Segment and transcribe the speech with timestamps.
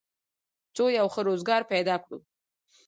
[0.75, 2.17] څو یو ښه روزګار پیدا کړو